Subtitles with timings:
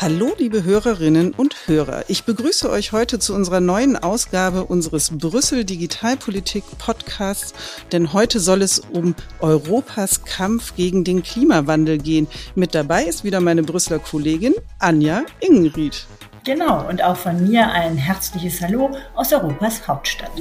[0.00, 2.04] Hallo, liebe Hörerinnen und Hörer.
[2.08, 7.54] Ich begrüße euch heute zu unserer neuen Ausgabe unseres Brüssel Digitalpolitik Podcasts,
[7.90, 12.26] denn heute soll es um Europas Kampf gegen den Klimawandel gehen.
[12.54, 16.06] Mit dabei ist wieder meine Brüsseler Kollegin Anja Ingenried.
[16.44, 20.32] Genau, und auch von mir ein herzliches Hallo aus Europas Hauptstadt.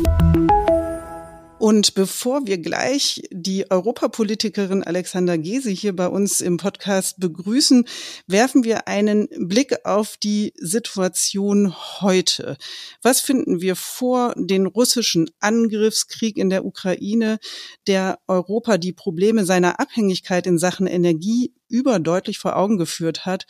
[1.63, 7.87] Und bevor wir gleich die Europapolitikerin Alexander Gese hier bei uns im Podcast begrüßen,
[8.27, 12.57] werfen wir einen Blick auf die Situation heute.
[13.01, 17.39] Was finden wir vor den russischen Angriffskrieg in der Ukraine,
[17.87, 23.45] der Europa die Probleme seiner Abhängigkeit in Sachen Energie überdeutlich vor Augen geführt hat.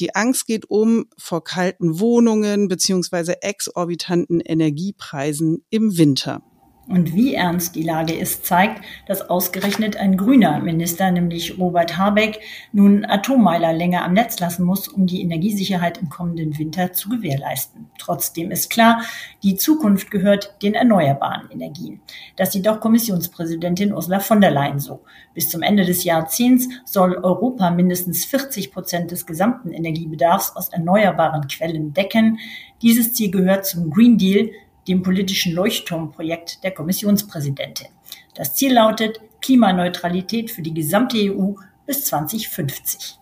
[0.00, 6.42] Die Angst geht um vor kalten Wohnungen beziehungsweise exorbitanten Energiepreisen im Winter.
[6.86, 12.40] Und wie ernst die Lage ist, zeigt, dass ausgerechnet ein grüner Minister, nämlich Robert Habeck,
[12.72, 17.86] nun Atommeiler länger am Netz lassen muss, um die Energiesicherheit im kommenden Winter zu gewährleisten.
[17.98, 19.02] Trotzdem ist klar,
[19.42, 22.00] die Zukunft gehört den erneuerbaren Energien.
[22.36, 25.00] Das sieht auch Kommissionspräsidentin Ursula von der Leyen so.
[25.32, 31.48] Bis zum Ende des Jahrzehnts soll Europa mindestens 40 Prozent des gesamten Energiebedarfs aus erneuerbaren
[31.48, 32.38] Quellen decken.
[32.82, 34.50] Dieses Ziel gehört zum Green Deal,
[34.88, 37.88] dem politischen Leuchtturmprojekt der Kommissionspräsidentin.
[38.34, 41.54] Das Ziel lautet Klimaneutralität für die gesamte EU
[41.86, 43.18] bis 2050.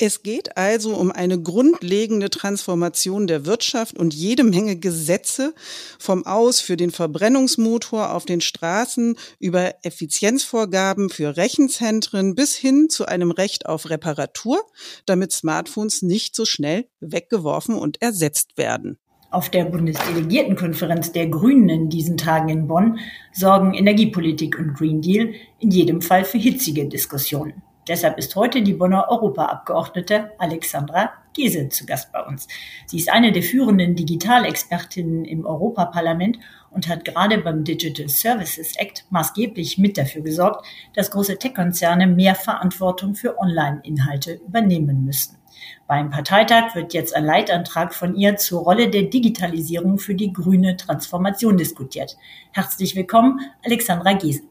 [0.00, 5.54] Es geht also um eine grundlegende Transformation der Wirtschaft und jede Menge Gesetze
[5.98, 13.06] vom Aus für den Verbrennungsmotor auf den Straßen über Effizienzvorgaben für Rechenzentren bis hin zu
[13.06, 14.60] einem Recht auf Reparatur,
[15.04, 18.98] damit Smartphones nicht so schnell weggeworfen und ersetzt werden.
[19.30, 22.98] Auf der Bundesdelegiertenkonferenz der Grünen in diesen Tagen in Bonn
[23.30, 27.62] sorgen Energiepolitik und Green Deal in jedem Fall für hitzige Diskussionen.
[27.86, 32.48] Deshalb ist heute die Bonner Europaabgeordnete Alexandra Giese zu Gast bei uns.
[32.86, 36.38] Sie ist eine der führenden Digitalexpertinnen im Europaparlament
[36.70, 42.34] und hat gerade beim Digital Services Act maßgeblich mit dafür gesorgt, dass große Tech-Konzerne mehr
[42.34, 45.37] Verantwortung für Online-Inhalte übernehmen müssen.
[45.86, 50.76] Beim Parteitag wird jetzt ein Leitantrag von ihr zur Rolle der Digitalisierung für die grüne
[50.76, 52.16] Transformation diskutiert.
[52.52, 54.48] Herzlich willkommen, Alexandra Giesen.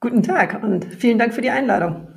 [0.00, 2.08] Guten Tag und vielen Dank für die Einladung.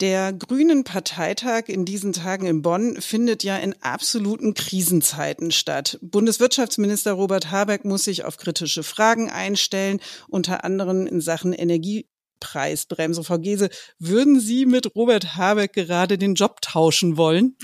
[0.00, 5.98] Der Grünen Parteitag in diesen Tagen in Bonn findet ja in absoluten Krisenzeiten statt.
[6.00, 12.06] Bundeswirtschaftsminister Robert Habeck muss sich auf kritische Fragen einstellen, unter anderem in Sachen Energie
[12.40, 13.24] Preisbremse.
[13.24, 13.68] Frau Gese,
[13.98, 17.56] würden Sie mit Robert Habeck gerade den Job tauschen wollen?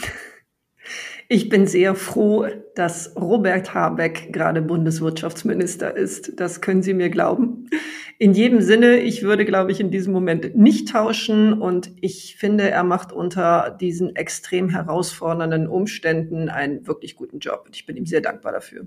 [1.29, 6.39] Ich bin sehr froh, dass Robert Habeck gerade Bundeswirtschaftsminister ist.
[6.39, 7.71] Das können Sie mir glauben.
[8.19, 11.55] In jedem Sinne, ich würde, glaube ich, in diesem Moment nicht tauschen.
[11.55, 17.65] Und ich finde, er macht unter diesen extrem herausfordernden Umständen einen wirklich guten Job.
[17.67, 18.87] Und ich bin ihm sehr dankbar dafür.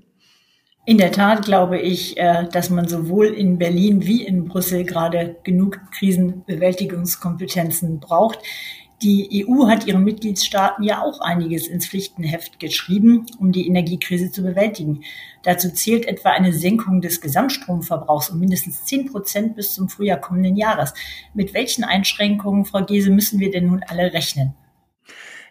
[0.89, 5.35] In der Tat glaube ich, äh, dass man sowohl in Berlin wie in Brüssel gerade
[5.43, 8.39] genug Krisenbewältigungskompetenzen braucht.
[9.01, 14.43] Die EU hat ihren Mitgliedstaaten ja auch einiges ins Pflichtenheft geschrieben, um die Energiekrise zu
[14.43, 15.01] bewältigen.
[15.43, 20.55] Dazu zählt etwa eine Senkung des Gesamtstromverbrauchs um mindestens zehn Prozent bis zum Frühjahr kommenden
[20.55, 20.93] Jahres.
[21.33, 24.53] Mit welchen Einschränkungen, Frau Gese, müssen wir denn nun alle rechnen?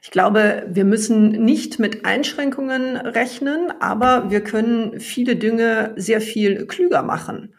[0.07, 6.69] Ich glaube, wir müssen nicht mit Einschränkungen rechnen, aber wir können viele Dinge sehr viel
[6.69, 7.53] klüger machen.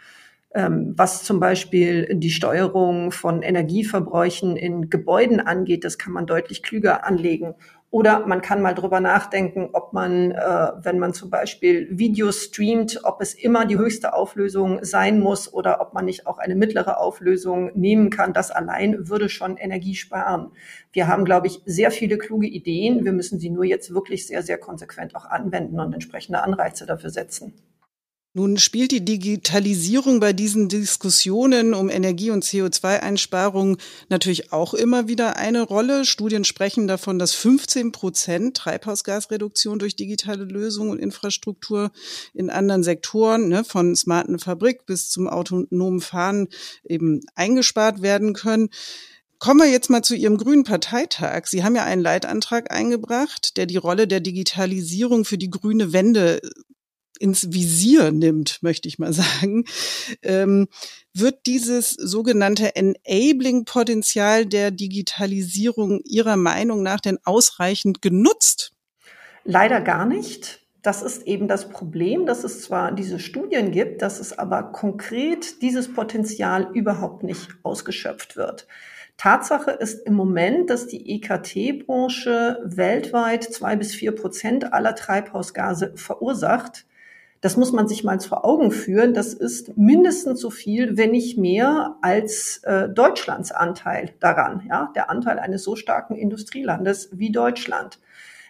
[0.57, 6.63] Ähm, was zum Beispiel die Steuerung von Energieverbräuchen in Gebäuden angeht, das kann man deutlich
[6.63, 7.53] klüger anlegen.
[7.91, 13.01] Oder man kann mal drüber nachdenken, ob man, äh, wenn man zum Beispiel Videos streamt,
[13.03, 16.97] ob es immer die höchste Auflösung sein muss oder ob man nicht auch eine mittlere
[16.97, 18.33] Auflösung nehmen kann.
[18.33, 20.53] Das allein würde schon Energie sparen.
[20.91, 23.05] Wir haben, glaube ich, sehr viele kluge Ideen.
[23.05, 27.11] Wir müssen sie nur jetzt wirklich sehr, sehr konsequent auch anwenden und entsprechende Anreize dafür
[27.11, 27.53] setzen.
[28.37, 33.77] Nun spielt die Digitalisierung bei diesen Diskussionen um Energie- und CO2-Einsparungen
[34.09, 36.05] natürlich auch immer wieder eine Rolle.
[36.05, 41.89] Studien sprechen davon, dass 15 Prozent Treibhausgasreduktion durch digitale Lösungen und Infrastruktur
[42.35, 46.47] in anderen Sektoren, ne, von smarten Fabrik bis zum autonomen Fahren
[46.83, 48.69] eben eingespart werden können.
[49.39, 51.47] Kommen wir jetzt mal zu Ihrem Grünen Parteitag.
[51.47, 56.39] Sie haben ja einen Leitantrag eingebracht, der die Rolle der Digitalisierung für die grüne Wende
[57.17, 59.65] ins Visier nimmt, möchte ich mal sagen,
[60.21, 60.67] ähm,
[61.13, 68.71] wird dieses sogenannte Enabling-Potenzial der Digitalisierung Ihrer Meinung nach denn ausreichend genutzt?
[69.43, 70.61] Leider gar nicht.
[70.81, 75.61] Das ist eben das Problem, dass es zwar diese Studien gibt, dass es aber konkret
[75.61, 78.67] dieses Potenzial überhaupt nicht ausgeschöpft wird.
[79.17, 86.85] Tatsache ist im Moment, dass die EKT-Branche weltweit zwei bis vier Prozent aller Treibhausgase verursacht.
[87.41, 89.13] Das muss man sich mal vor Augen führen.
[89.13, 94.63] Das ist mindestens so viel, wenn nicht mehr, als äh, Deutschlands Anteil daran.
[94.67, 97.99] Ja, der Anteil eines so starken Industrielandes wie Deutschland.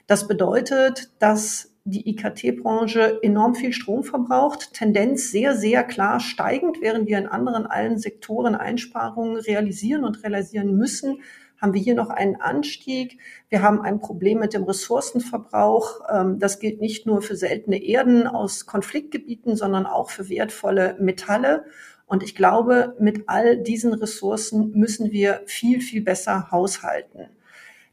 [0.08, 7.08] Das bedeutet, dass die IKT-Branche enorm viel Strom verbraucht, Tendenz sehr, sehr klar steigend, während
[7.08, 11.22] wir in anderen allen Sektoren Einsparungen realisieren und realisieren müssen,
[11.62, 13.20] haben wir hier noch einen Anstieg.
[13.50, 16.02] Wir haben ein Problem mit dem Ressourcenverbrauch.
[16.10, 21.66] Ähm, das gilt nicht nur für seltene Erden aus Konfliktgebieten, sondern auch für wertvolle Metalle.
[22.06, 27.28] Und ich glaube, mit all diesen Ressourcen müssen wir viel, viel besser haushalten.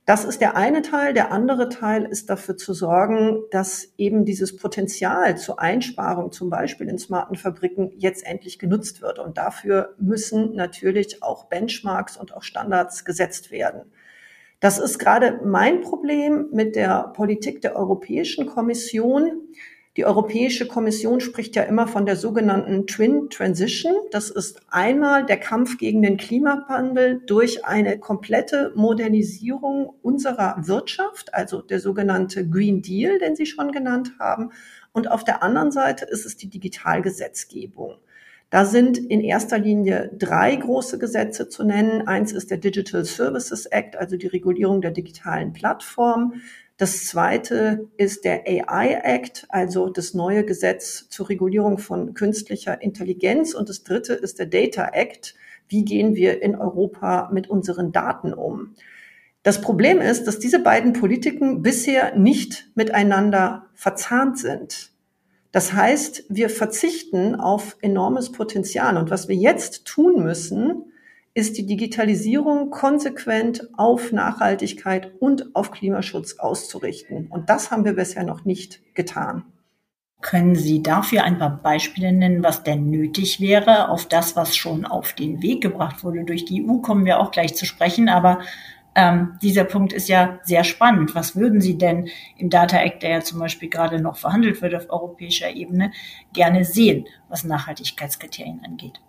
[0.06, 1.14] Das ist der eine Teil.
[1.14, 6.88] Der andere Teil ist dafür zu sorgen, dass eben dieses Potenzial zur Einsparung, zum Beispiel
[6.88, 9.18] in smarten Fabriken, jetzt endlich genutzt wird.
[9.18, 13.90] Und dafür müssen natürlich auch Benchmarks und auch Standards gesetzt werden.
[14.60, 19.42] Das ist gerade mein Problem mit der Politik der Europäischen Kommission.
[19.96, 23.94] Die Europäische Kommission spricht ja immer von der sogenannten Twin Transition.
[24.10, 31.62] Das ist einmal der Kampf gegen den Klimawandel durch eine komplette Modernisierung unserer Wirtschaft, also
[31.62, 34.50] der sogenannte Green Deal, den Sie schon genannt haben.
[34.92, 37.94] Und auf der anderen Seite ist es die Digitalgesetzgebung.
[38.50, 42.06] Da sind in erster Linie drei große Gesetze zu nennen.
[42.06, 46.34] Eins ist der Digital Services Act, also die Regulierung der digitalen Plattform.
[46.76, 53.54] Das zweite ist der AI Act, also das neue Gesetz zur Regulierung von künstlicher Intelligenz.
[53.54, 55.34] Und das dritte ist der Data Act.
[55.68, 58.74] Wie gehen wir in Europa mit unseren Daten um?
[59.44, 64.90] Das Problem ist, dass diese beiden Politiken bisher nicht miteinander verzahnt sind.
[65.52, 68.96] Das heißt, wir verzichten auf enormes Potenzial.
[68.96, 70.86] Und was wir jetzt tun müssen,
[71.34, 77.26] ist die Digitalisierung konsequent auf Nachhaltigkeit und auf Klimaschutz auszurichten.
[77.26, 79.44] Und das haben wir bisher noch nicht getan.
[80.20, 84.86] Können Sie dafür ein paar Beispiele nennen, was denn nötig wäre, auf das, was schon
[84.86, 86.24] auf den Weg gebracht wurde?
[86.24, 88.40] Durch die EU kommen wir auch gleich zu sprechen, aber
[88.94, 91.14] ähm, dieser Punkt ist ja sehr spannend.
[91.16, 92.08] Was würden Sie denn
[92.38, 95.92] im Data Act, der ja zum Beispiel gerade noch verhandelt wird auf europäischer Ebene,
[96.32, 99.00] gerne sehen, was Nachhaltigkeitskriterien angeht?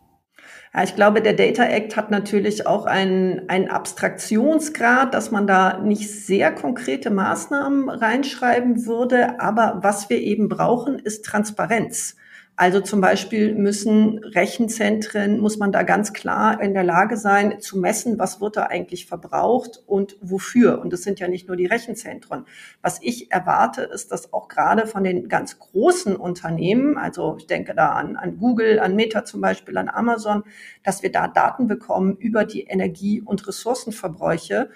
[0.75, 5.77] Ja, ich glaube, der Data Act hat natürlich auch einen, einen Abstraktionsgrad, dass man da
[5.79, 9.39] nicht sehr konkrete Maßnahmen reinschreiben würde.
[9.39, 12.17] Aber was wir eben brauchen, ist Transparenz.
[12.57, 17.77] Also zum Beispiel müssen Rechenzentren, muss man da ganz klar in der Lage sein zu
[17.77, 20.79] messen, was wird da eigentlich verbraucht und wofür.
[20.79, 22.45] Und das sind ja nicht nur die Rechenzentren.
[22.81, 27.75] Was ich erwarte, ist, dass auch gerade von den ganz großen Unternehmen, also ich denke
[27.75, 30.43] da an, an Google, an Meta zum Beispiel, an Amazon,
[30.81, 34.69] dass wir da Daten bekommen über die Energie- und Ressourcenverbräuche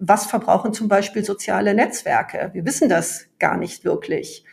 [0.00, 2.50] was verbrauchen zum Beispiel soziale Netzwerke?
[2.52, 4.44] Wir wissen das gar nicht wirklich.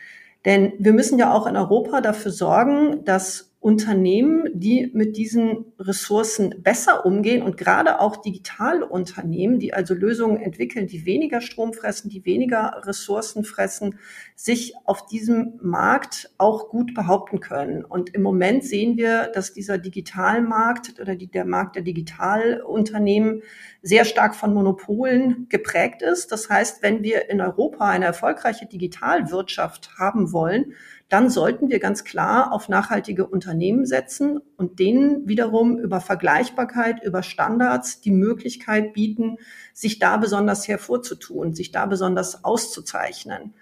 [0.46, 6.62] Denn wir müssen ja auch in Europa dafür sorgen, dass Unternehmen, die mit diesen Ressourcen
[6.62, 12.24] besser umgehen und gerade auch Digitalunternehmen, die also Lösungen entwickeln, die weniger Strom fressen, die
[12.24, 13.98] weniger Ressourcen fressen,
[14.36, 17.84] sich auf diesem Markt auch gut behaupten können.
[17.84, 23.42] Und im Moment sehen wir, dass dieser Digitalmarkt oder die, der Markt der Digitalunternehmen
[23.82, 26.30] sehr stark von Monopolen geprägt ist.
[26.30, 30.74] Das heißt, wenn wir in Europa eine erfolgreiche Digitalwirtschaft haben wollen,
[31.08, 37.22] dann sollten wir ganz klar auf nachhaltige Unternehmen setzen und denen wiederum über Vergleichbarkeit, über
[37.22, 39.38] Standards die Möglichkeit bieten,
[39.72, 43.54] sich da besonders hervorzutun, sich da besonders auszuzeichnen.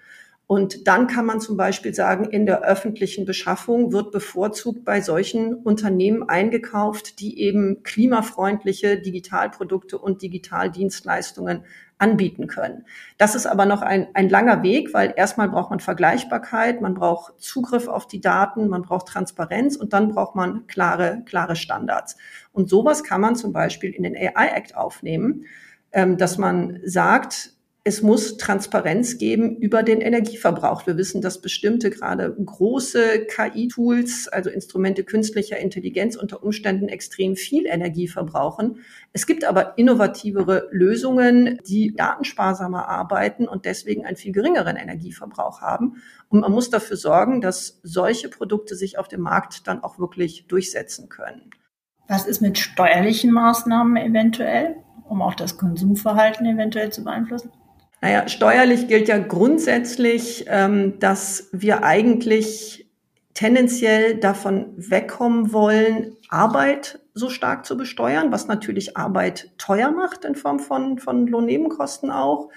[0.46, 5.54] Und dann kann man zum Beispiel sagen, in der öffentlichen Beschaffung wird bevorzugt bei solchen
[5.54, 11.64] Unternehmen eingekauft, die eben klimafreundliche Digitalprodukte und Digitaldienstleistungen
[11.98, 12.84] anbieten können.
[13.18, 17.40] Das ist aber noch ein, ein langer Weg, weil erstmal braucht man Vergleichbarkeit, man braucht
[17.40, 22.16] Zugriff auf die Daten, man braucht Transparenz und dann braucht man klare, klare Standards.
[22.52, 25.46] Und sowas kann man zum Beispiel in den AI Act aufnehmen,
[25.92, 27.53] ähm, dass man sagt,
[27.86, 30.86] es muss Transparenz geben über den Energieverbrauch.
[30.86, 37.66] Wir wissen, dass bestimmte gerade große KI-Tools, also Instrumente künstlicher Intelligenz unter Umständen extrem viel
[37.66, 38.78] Energie verbrauchen.
[39.12, 46.02] Es gibt aber innovativere Lösungen, die datensparsamer arbeiten und deswegen einen viel geringeren Energieverbrauch haben.
[46.30, 50.46] Und man muss dafür sorgen, dass solche Produkte sich auf dem Markt dann auch wirklich
[50.46, 51.50] durchsetzen können.
[52.08, 54.76] Was ist mit steuerlichen Maßnahmen eventuell,
[55.06, 57.50] um auch das Konsumverhalten eventuell zu beeinflussen?
[58.04, 62.87] Naja, steuerlich gilt ja grundsätzlich, ähm, dass wir eigentlich
[63.32, 70.34] tendenziell davon wegkommen wollen, Arbeit so stark zu besteuern, was natürlich Arbeit teuer macht in
[70.34, 72.50] Form von, von Lohnnebenkosten auch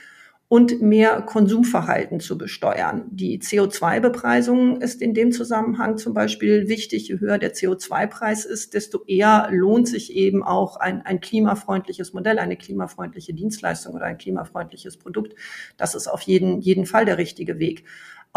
[0.50, 3.06] und mehr Konsumverhalten zu besteuern.
[3.12, 7.10] Die CO2-Bepreisung ist in dem Zusammenhang zum Beispiel wichtig.
[7.10, 12.40] Je höher der CO2-Preis ist, desto eher lohnt sich eben auch ein, ein klimafreundliches Modell,
[12.40, 15.36] eine klimafreundliche Dienstleistung oder ein klimafreundliches Produkt.
[15.76, 17.84] Das ist auf jeden, jeden Fall der richtige Weg.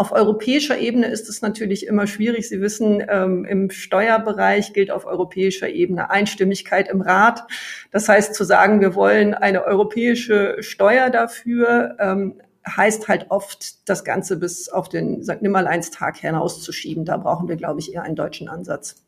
[0.01, 2.49] Auf europäischer Ebene ist es natürlich immer schwierig.
[2.49, 7.43] Sie wissen, ähm, im Steuerbereich gilt auf europäischer Ebene Einstimmigkeit im Rat.
[7.91, 14.03] Das heißt, zu sagen, wir wollen eine europäische Steuer dafür, ähm, heißt halt oft, das
[14.03, 15.43] Ganze bis auf den St.
[15.43, 17.05] Nimmerleinstag hinauszuschieben.
[17.05, 19.05] Da brauchen wir, glaube ich, eher einen deutschen Ansatz.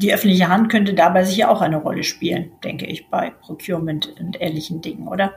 [0.00, 4.40] Die öffentliche Hand könnte dabei sicher auch eine Rolle spielen, denke ich, bei Procurement und
[4.40, 5.32] ähnlichen Dingen, oder?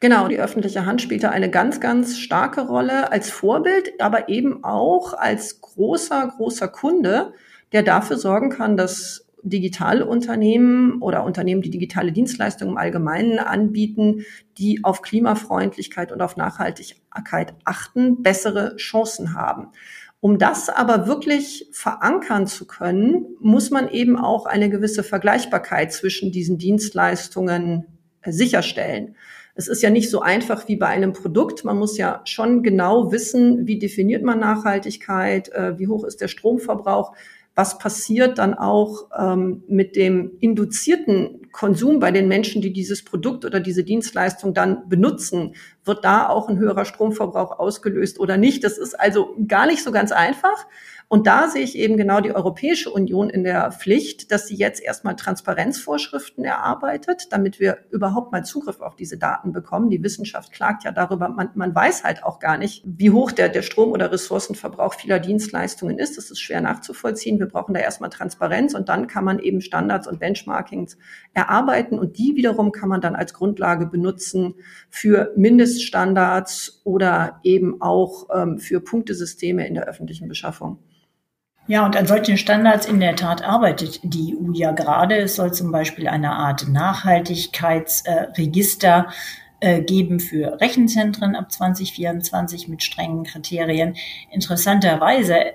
[0.00, 5.14] Genau, die öffentliche Hand spielte eine ganz, ganz starke Rolle als Vorbild, aber eben auch
[5.14, 7.32] als großer, großer Kunde,
[7.72, 14.24] der dafür sorgen kann, dass Digitalunternehmen oder Unternehmen, die digitale Dienstleistungen im Allgemeinen anbieten,
[14.56, 19.68] die auf Klimafreundlichkeit und auf Nachhaltigkeit achten, bessere Chancen haben.
[20.20, 26.30] Um das aber wirklich verankern zu können, muss man eben auch eine gewisse Vergleichbarkeit zwischen
[26.30, 27.86] diesen Dienstleistungen
[28.24, 29.16] sicherstellen.
[29.54, 31.64] Es ist ja nicht so einfach wie bei einem Produkt.
[31.64, 36.28] Man muss ja schon genau wissen, wie definiert man Nachhaltigkeit, äh, wie hoch ist der
[36.28, 37.14] Stromverbrauch,
[37.54, 43.44] was passiert dann auch ähm, mit dem induzierten Konsum bei den Menschen, die dieses Produkt
[43.44, 45.54] oder diese Dienstleistung dann benutzen.
[45.84, 48.64] Wird da auch ein höherer Stromverbrauch ausgelöst oder nicht?
[48.64, 50.66] Das ist also gar nicht so ganz einfach.
[51.12, 54.82] Und da sehe ich eben genau die Europäische Union in der Pflicht, dass sie jetzt
[54.82, 59.90] erstmal Transparenzvorschriften erarbeitet, damit wir überhaupt mal Zugriff auf diese Daten bekommen.
[59.90, 63.50] Die Wissenschaft klagt ja darüber, man, man weiß halt auch gar nicht, wie hoch der,
[63.50, 66.16] der Strom- oder Ressourcenverbrauch vieler Dienstleistungen ist.
[66.16, 67.38] Das ist schwer nachzuvollziehen.
[67.38, 70.96] Wir brauchen da erstmal Transparenz und dann kann man eben Standards und Benchmarkings
[71.34, 71.41] erarbeiten
[71.98, 74.54] und die wiederum kann man dann als Grundlage benutzen
[74.90, 80.78] für Mindeststandards oder eben auch ähm, für Punktesysteme in der öffentlichen Beschaffung.
[81.68, 85.18] Ja, und an solchen Standards in der Tat arbeitet die EU ja gerade.
[85.18, 89.06] Es soll zum Beispiel eine Art Nachhaltigkeitsregister
[89.60, 93.94] äh, geben für Rechenzentren ab 2024 mit strengen Kriterien.
[94.32, 95.52] Interessanterweise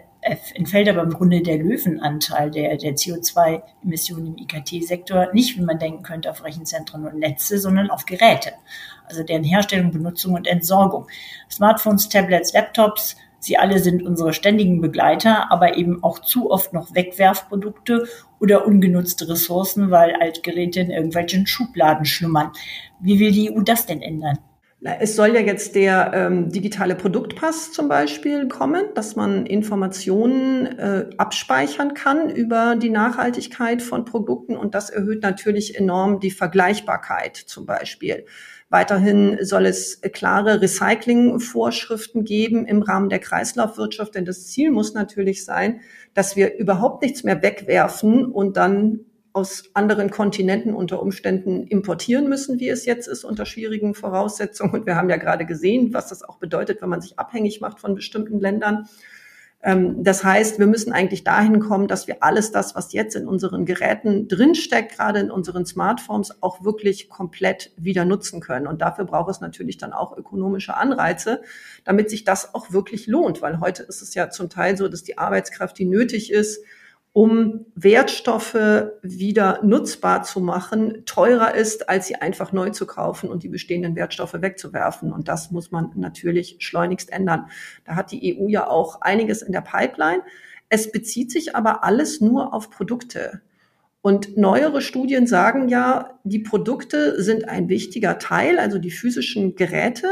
[0.54, 6.04] entfällt aber im Grunde der Löwenanteil der, der CO2-Emissionen im IKT-Sektor nicht, wie man denken
[6.04, 8.54] könnte, auf Rechenzentren und Netze, sondern auf Geräte,
[9.06, 11.08] also deren Herstellung, Benutzung und Entsorgung.
[11.50, 16.96] Smartphones, Tablets, Laptops, Sie alle sind unsere ständigen Begleiter, aber eben auch zu oft noch
[16.96, 18.08] Wegwerfprodukte
[18.40, 22.52] oder ungenutzte Ressourcen, weil Altgeräte in irgendwelchen Schubladen schlummern.
[23.00, 24.40] Wie will die EU das denn ändern?
[24.80, 31.10] Es soll ja jetzt der ähm, digitale Produktpass zum Beispiel kommen, dass man Informationen äh,
[31.18, 37.66] abspeichern kann über die Nachhaltigkeit von Produkten und das erhöht natürlich enorm die Vergleichbarkeit zum
[37.66, 38.26] Beispiel.
[38.70, 45.44] Weiterhin soll es klare Recyclingvorschriften geben im Rahmen der Kreislaufwirtschaft, denn das Ziel muss natürlich
[45.44, 45.82] sein,
[46.14, 49.06] dass wir überhaupt nichts mehr wegwerfen und dann
[49.38, 54.74] aus anderen Kontinenten unter Umständen importieren müssen, wie es jetzt ist, unter schwierigen Voraussetzungen.
[54.74, 57.80] Und wir haben ja gerade gesehen, was das auch bedeutet, wenn man sich abhängig macht
[57.80, 58.90] von bestimmten Ländern.
[59.62, 63.28] Ähm, das heißt, wir müssen eigentlich dahin kommen, dass wir alles das, was jetzt in
[63.28, 68.66] unseren Geräten drinsteckt, gerade in unseren Smartphones, auch wirklich komplett wieder nutzen können.
[68.66, 71.44] Und dafür braucht es natürlich dann auch ökonomische Anreize,
[71.84, 73.44] damit sich das auch wirklich lohnt.
[73.44, 76.64] Weil heute ist es ja zum Teil so, dass die Arbeitskraft, die nötig ist,
[77.18, 83.42] um Wertstoffe wieder nutzbar zu machen, teurer ist, als sie einfach neu zu kaufen und
[83.42, 85.12] die bestehenden Wertstoffe wegzuwerfen.
[85.12, 87.48] Und das muss man natürlich schleunigst ändern.
[87.86, 90.22] Da hat die EU ja auch einiges in der Pipeline.
[90.70, 93.42] Es bezieht sich aber alles nur auf Produkte.
[94.04, 100.08] Und neuere Studien sagen ja, die Produkte sind ein wichtiger Teil, also die physischen Geräte.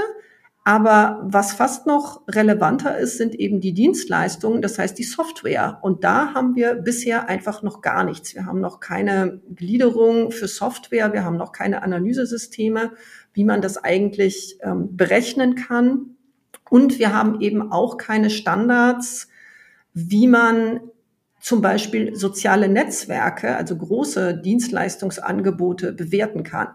[0.68, 5.78] Aber was fast noch relevanter ist, sind eben die Dienstleistungen, das heißt die Software.
[5.84, 8.34] Und da haben wir bisher einfach noch gar nichts.
[8.34, 12.94] Wir haben noch keine Gliederung für Software, wir haben noch keine Analysesysteme,
[13.34, 16.16] wie man das eigentlich ähm, berechnen kann.
[16.68, 19.28] Und wir haben eben auch keine Standards,
[19.94, 20.80] wie man
[21.40, 26.70] zum Beispiel soziale Netzwerke, also große Dienstleistungsangebote bewerten kann.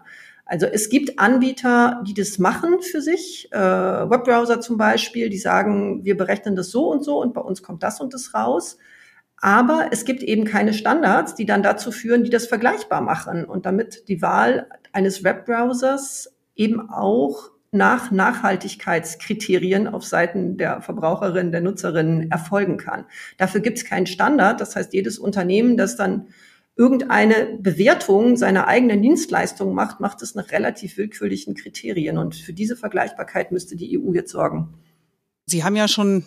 [0.51, 6.03] Also es gibt Anbieter, die das machen für sich, äh, Webbrowser zum Beispiel, die sagen,
[6.03, 8.77] wir berechnen das so und so und bei uns kommt das und das raus.
[9.37, 13.65] Aber es gibt eben keine Standards, die dann dazu führen, die das vergleichbar machen und
[13.65, 22.29] damit die Wahl eines Webbrowsers eben auch nach Nachhaltigkeitskriterien auf Seiten der Verbraucherinnen, der Nutzerinnen
[22.29, 23.05] erfolgen kann.
[23.37, 24.59] Dafür gibt es keinen Standard.
[24.59, 26.27] Das heißt, jedes Unternehmen, das dann
[26.75, 32.17] irgendeine Bewertung seiner eigenen Dienstleistung macht, macht es nach relativ willkürlichen Kriterien.
[32.17, 34.73] Und für diese Vergleichbarkeit müsste die EU jetzt sorgen.
[35.45, 36.25] Sie haben ja schon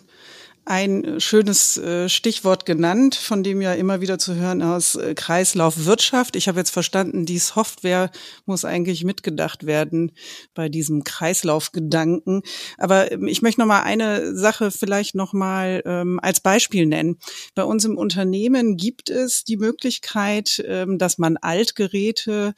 [0.65, 6.35] ein schönes äh, Stichwort genannt, von dem ja immer wieder zu hören aus äh, Kreislaufwirtschaft.
[6.35, 8.09] Ich habe jetzt verstanden, die Software
[8.45, 10.11] muss eigentlich mitgedacht werden
[10.55, 12.41] bei diesem Kreislaufgedanken.
[12.79, 17.19] Aber ähm, ich möchte noch mal eine Sache vielleicht noch mal ähm, als Beispiel nennen.
[17.53, 22.55] Bei uns im Unternehmen gibt es die Möglichkeit, ähm, dass man Altgeräte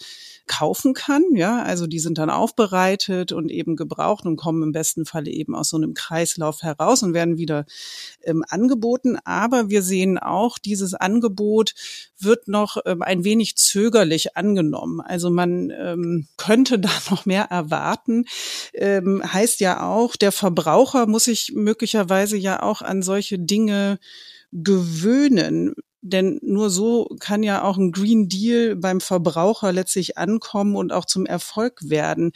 [0.47, 1.23] kaufen kann.
[1.33, 5.53] Ja, also die sind dann aufbereitet und eben gebraucht und kommen im besten Falle eben
[5.53, 7.65] aus so einem Kreislauf heraus und werden wieder
[8.23, 9.17] ähm, angeboten.
[9.23, 11.73] Aber wir sehen auch, dieses Angebot
[12.19, 15.01] wird noch ähm, ein wenig zögerlich angenommen.
[15.01, 18.25] Also man ähm, könnte da noch mehr erwarten.
[18.73, 23.99] Ähm, heißt ja auch, der Verbraucher muss sich möglicherweise ja auch an solche Dinge
[24.51, 25.73] gewöhnen.
[26.01, 31.05] Denn nur so kann ja auch ein Green Deal beim Verbraucher letztlich ankommen und auch
[31.05, 32.31] zum Erfolg werden.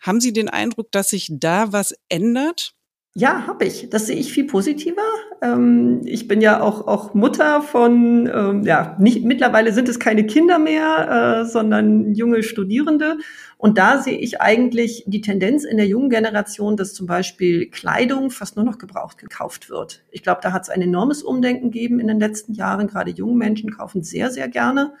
[0.00, 2.74] Haben Sie den Eindruck, dass sich da was ändert?
[3.18, 3.90] Ja, habe ich.
[3.90, 5.02] Das sehe ich viel positiver.
[5.42, 10.24] Ähm, ich bin ja auch, auch Mutter von, ähm, ja, nicht, mittlerweile sind es keine
[10.24, 13.18] Kinder mehr, äh, sondern junge Studierende.
[13.56, 18.30] Und da sehe ich eigentlich die Tendenz in der jungen Generation, dass zum Beispiel Kleidung
[18.30, 20.04] fast nur noch gebraucht gekauft wird.
[20.12, 22.86] Ich glaube, da hat es ein enormes Umdenken gegeben in den letzten Jahren.
[22.86, 24.92] Gerade junge Menschen kaufen sehr, sehr gerne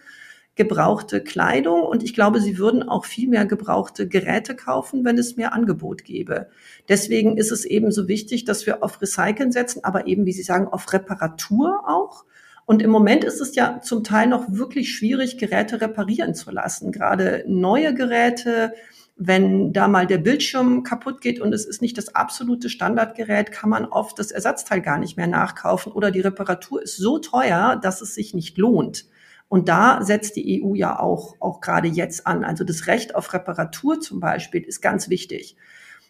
[0.58, 5.36] gebrauchte Kleidung und ich glaube, sie würden auch viel mehr gebrauchte Geräte kaufen, wenn es
[5.36, 6.48] mehr Angebot gäbe.
[6.88, 10.42] Deswegen ist es eben so wichtig, dass wir auf Recyceln setzen, aber eben, wie Sie
[10.42, 12.24] sagen, auf Reparatur auch.
[12.66, 16.90] Und im Moment ist es ja zum Teil noch wirklich schwierig, Geräte reparieren zu lassen.
[16.90, 18.74] Gerade neue Geräte,
[19.16, 23.70] wenn da mal der Bildschirm kaputt geht und es ist nicht das absolute Standardgerät, kann
[23.70, 28.00] man oft das Ersatzteil gar nicht mehr nachkaufen oder die Reparatur ist so teuer, dass
[28.00, 29.06] es sich nicht lohnt.
[29.48, 32.44] Und da setzt die EU ja auch, auch gerade jetzt an.
[32.44, 35.56] Also das Recht auf Reparatur zum Beispiel ist ganz wichtig.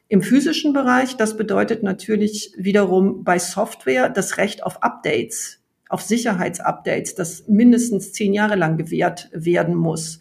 [0.08, 7.14] Im physischen Bereich, das bedeutet natürlich wiederum bei Software das Recht auf Updates, auf Sicherheitsupdates,
[7.14, 10.18] das mindestens zehn Jahre lang gewährt werden muss.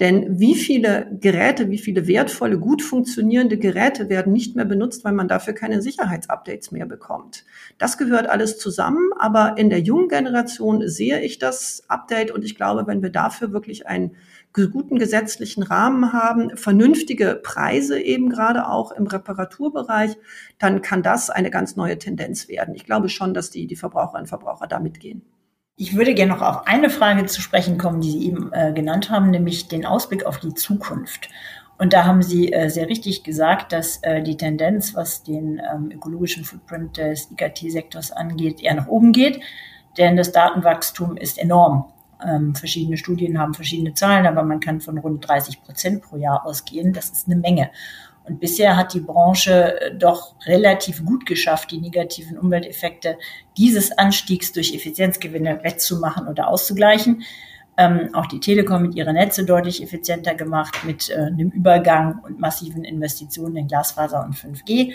[0.00, 5.12] Denn wie viele Geräte, wie viele wertvolle, gut funktionierende Geräte werden nicht mehr benutzt, weil
[5.12, 7.44] man dafür keine Sicherheitsupdates mehr bekommt?
[7.76, 12.54] Das gehört alles zusammen, aber in der jungen Generation sehe ich das Update und ich
[12.54, 14.16] glaube, wenn wir dafür wirklich einen
[14.54, 20.16] guten gesetzlichen Rahmen haben, vernünftige Preise eben gerade auch im Reparaturbereich,
[20.58, 22.74] dann kann das eine ganz neue Tendenz werden.
[22.74, 25.22] Ich glaube schon, dass die, die Verbraucherinnen und Verbraucher da mitgehen.
[25.80, 29.08] Ich würde gerne noch auf eine Frage zu sprechen kommen, die Sie eben äh, genannt
[29.08, 31.30] haben, nämlich den Ausblick auf die Zukunft.
[31.78, 35.90] Und da haben Sie äh, sehr richtig gesagt, dass äh, die Tendenz, was den ähm,
[35.90, 39.40] ökologischen Footprint des IKT-Sektors angeht, eher nach oben geht.
[39.96, 41.90] Denn das Datenwachstum ist enorm.
[42.22, 46.44] Ähm, verschiedene Studien haben verschiedene Zahlen, aber man kann von rund 30 Prozent pro Jahr
[46.44, 46.92] ausgehen.
[46.92, 47.70] Das ist eine Menge.
[48.24, 53.18] Und bisher hat die Branche äh, doch relativ gut geschafft, die negativen Umwelteffekte
[53.56, 57.22] dieses Anstiegs durch Effizienzgewinne wettzumachen oder auszugleichen.
[57.76, 62.38] Ähm, auch die Telekom mit ihrer Netze deutlich effizienter gemacht mit äh, einem Übergang und
[62.38, 64.92] massiven Investitionen in Glasfaser und 5G,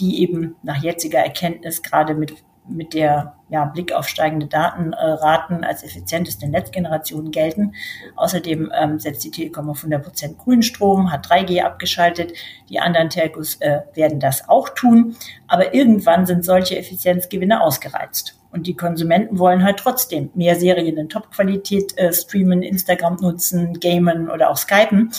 [0.00, 2.34] die eben nach jetziger Erkenntnis gerade mit
[2.68, 7.74] mit der ja, Blick auf steigende Datenraten als effizienteste Netzgeneration gelten.
[8.16, 12.32] Außerdem ähm, setzt die Telekom auf 100 Prozent grünen Strom, hat 3G abgeschaltet.
[12.68, 15.16] Die anderen Telcos äh, werden das auch tun.
[15.46, 18.38] Aber irgendwann sind solche Effizienzgewinne ausgereizt.
[18.50, 24.30] Und die Konsumenten wollen halt trotzdem mehr Serien in Top-Qualität äh, streamen, Instagram nutzen, gamen
[24.30, 25.12] oder auch skypen.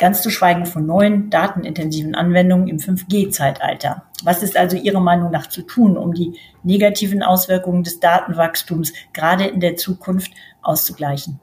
[0.00, 4.04] Ganz zu schweigen von neuen datenintensiven Anwendungen im 5G-Zeitalter.
[4.24, 9.44] Was ist also Ihrer Meinung nach zu tun, um die negativen Auswirkungen des Datenwachstums gerade
[9.44, 10.32] in der Zukunft
[10.62, 11.38] auszugleichen?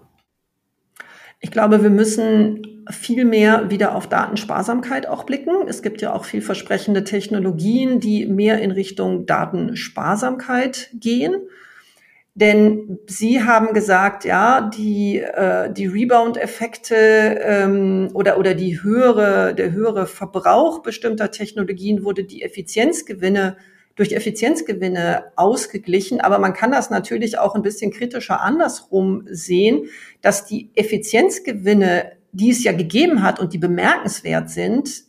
[1.39, 5.67] Ich glaube, wir müssen viel mehr wieder auf Datensparsamkeit auch blicken.
[5.67, 11.36] Es gibt ja auch vielversprechende Technologien, die mehr in Richtung Datensparsamkeit gehen.
[12.39, 19.71] Denn Sie haben gesagt, ja, die, äh, die Rebound-Effekte ähm, oder, oder die höhere, der
[19.71, 23.58] höhere Verbrauch bestimmter Technologien wurde die Effizienzgewinne
[23.95, 26.21] durch Effizienzgewinne ausgeglichen.
[26.21, 29.86] Aber man kann das natürlich auch ein bisschen kritischer andersrum sehen,
[30.21, 35.07] dass die Effizienzgewinne, die es ja gegeben hat und die bemerkenswert sind,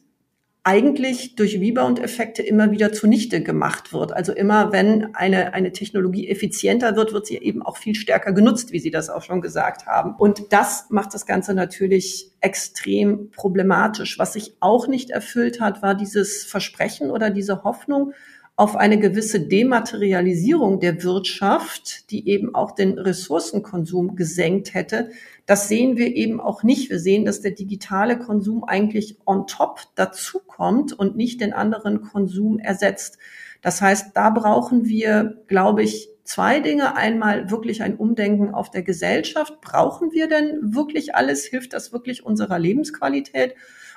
[0.69, 4.13] eigentlich durch Rebound-Effekte immer wieder zunichte gemacht wird.
[4.13, 8.71] Also immer, wenn eine, eine Technologie effizienter wird, wird sie eben auch viel stärker genutzt,
[8.71, 10.15] wie Sie das auch schon gesagt haben.
[10.19, 14.19] Und das macht das Ganze natürlich extrem problematisch.
[14.19, 18.13] Was sich auch nicht erfüllt hat, war dieses Versprechen oder diese Hoffnung
[18.59, 25.11] auf eine gewisse Dematerialisierung der Wirtschaft, die eben auch den Ressourcenkonsum gesenkt hätte.
[25.47, 26.91] Das sehen wir eben auch nicht.
[26.91, 32.59] Wir sehen, dass der digitale Konsum eigentlich on top dazukommt und nicht den anderen Konsum
[32.59, 33.19] ersetzt.
[33.63, 36.97] Das heißt, da brauchen wir, glaube ich, zwei Dinge.
[36.97, 39.61] Einmal wirklich ein Umdenken auf der Gesellschaft.
[39.61, 41.45] Brauchen wir denn wirklich alles?
[41.47, 43.55] Hilft das wirklich unserer Lebensqualität?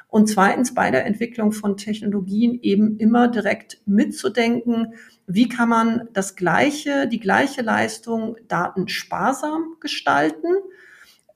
[0.08, 4.94] Und zweitens bei der Entwicklung von Technologien eben immer direkt mitzudenken,
[5.28, 10.48] wie kann man das gleiche, die gleiche Leistung datensparsam gestalten?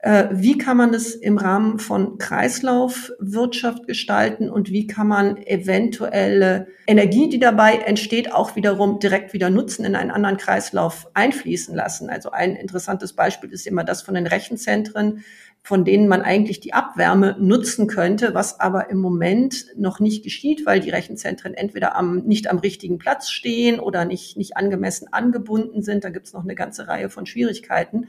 [0.00, 6.68] Äh, wie kann man es im Rahmen von Kreislaufwirtschaft gestalten und wie kann man eventuelle
[6.86, 12.10] Energie, die dabei entsteht, auch wiederum direkt wieder nutzen, in einen anderen Kreislauf einfließen lassen?
[12.10, 15.24] Also ein interessantes Beispiel ist immer das von den Rechenzentren,
[15.62, 20.64] von denen man eigentlich die Abwärme nutzen könnte, was aber im Moment noch nicht geschieht,
[20.64, 25.82] weil die Rechenzentren entweder am, nicht am richtigen Platz stehen oder nicht, nicht angemessen angebunden
[25.82, 26.04] sind.
[26.04, 28.06] Da gibt es noch eine ganze Reihe von Schwierigkeiten.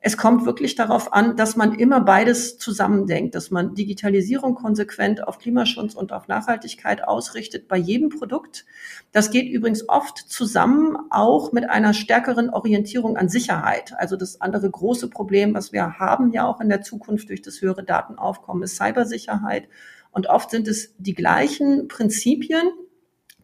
[0.00, 5.38] Es kommt wirklich darauf an, dass man immer beides zusammendenkt, dass man Digitalisierung konsequent auf
[5.38, 8.64] Klimaschutz und auf Nachhaltigkeit ausrichtet bei jedem Produkt.
[9.10, 13.92] Das geht übrigens oft zusammen auch mit einer stärkeren Orientierung an Sicherheit.
[13.98, 17.60] Also das andere große Problem, was wir haben ja auch in der Zukunft durch das
[17.60, 19.68] höhere Datenaufkommen, ist Cybersicherheit.
[20.12, 22.70] Und oft sind es die gleichen Prinzipien,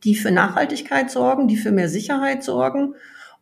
[0.04, 2.94] die für Nachhaltigkeit sorgen, die für mehr Sicherheit sorgen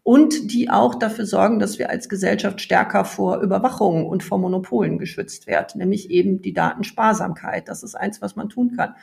[0.04, 4.98] und die auch dafür sorgen, dass wir als Gesellschaft stärker vor Überwachung und vor Monopolen
[4.98, 7.68] geschützt werden, nämlich eben die Datensparsamkeit.
[7.68, 8.94] Das ist eins, was man tun kann.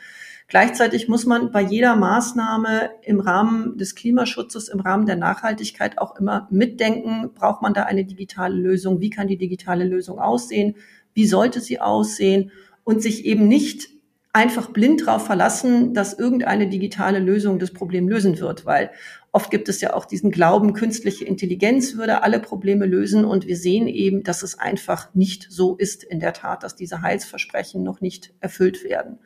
[0.48, 6.16] Gleichzeitig muss man bei jeder Maßnahme im Rahmen des Klimaschutzes, im Rahmen der Nachhaltigkeit auch
[6.16, 9.00] immer mitdenken, braucht man da eine digitale Lösung?
[9.00, 10.74] Wie kann die digitale Lösung aussehen?
[11.14, 12.50] Wie sollte sie aussehen?
[12.82, 13.88] Und sich eben nicht
[14.32, 18.90] einfach blind darauf verlassen, dass irgendeine digitale Lösung das Problem lösen wird, weil
[19.32, 23.56] oft gibt es ja auch diesen Glauben, künstliche Intelligenz würde alle Probleme lösen und wir
[23.56, 28.00] sehen eben, dass es einfach nicht so ist in der Tat, dass diese Heilsversprechen noch
[28.00, 29.18] nicht erfüllt werden.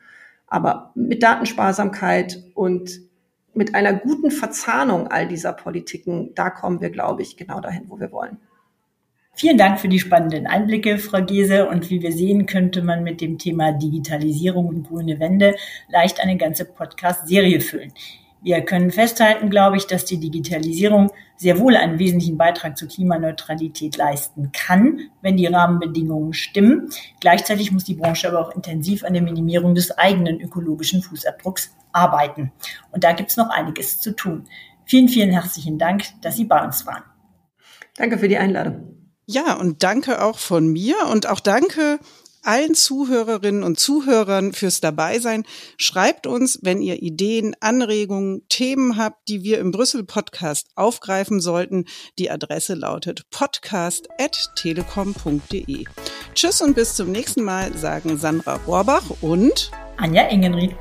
[0.47, 3.01] Aber mit Datensparsamkeit und
[3.53, 7.99] mit einer guten Verzahnung all dieser Politiken, da kommen wir, glaube ich, genau dahin, wo
[7.99, 8.37] wir wollen.
[9.37, 11.67] Vielen Dank für die spannenden Einblicke, Frau Gese.
[11.67, 15.55] Und wie wir sehen, könnte man mit dem Thema Digitalisierung und grüne Wende
[15.89, 17.91] leicht eine ganze Podcast-Serie füllen.
[18.45, 23.97] Wir können festhalten, glaube ich, dass die Digitalisierung sehr wohl einen wesentlichen Beitrag zur Klimaneutralität
[23.97, 26.91] leisten kann, wenn die Rahmenbedingungen stimmen.
[27.19, 32.51] Gleichzeitig muss die Branche aber auch intensiv an der Minimierung des eigenen ökologischen Fußabdrucks arbeiten.
[32.91, 34.45] Und da gibt es noch einiges zu tun.
[34.85, 37.01] Vielen, vielen herzlichen Dank, dass Sie bei uns waren.
[37.97, 39.09] Danke für die Einladung.
[39.25, 41.97] Ja, und danke auch von mir und auch danke
[42.45, 45.45] allen Zuhörerinnen und Zuhörern fürs Dabeisein.
[45.77, 51.85] Schreibt uns, wenn ihr Ideen, Anregungen, Themen habt, die wir im Brüssel Podcast aufgreifen sollten.
[52.19, 55.85] Die Adresse lautet podcast.telekom.de.
[56.33, 60.75] Tschüss und bis zum nächsten Mal, sagen Sandra Rohrbach und Anja Engenried.